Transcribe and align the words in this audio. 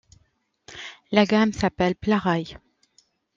La 1.11 1.27
gamme 1.27 1.53
s'appelle 1.53 1.93
Plarail. 1.93 2.57